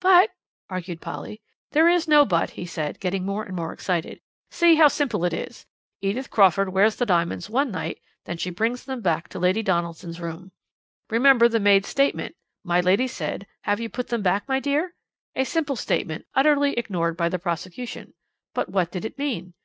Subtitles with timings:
[0.00, 0.30] "But"
[0.70, 1.42] argued Polly.
[1.72, 4.20] "There is no but," he said, getting more and more excited.
[4.48, 5.66] "See how simple it is.
[6.00, 10.20] Edith Crawford wears the diamonds one night, then she brings them back to Lady Donaldson's
[10.20, 10.52] room.
[11.10, 14.94] Remember the maid's statement: 'My lady said: "Have you put them back, my dear?"
[15.34, 18.14] a simple statement, utterly ignored by the prosecution.
[18.54, 19.54] But what did it mean?